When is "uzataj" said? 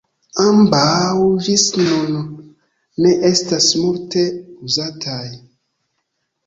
4.71-5.29